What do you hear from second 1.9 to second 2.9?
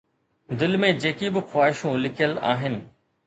لڪيل آهن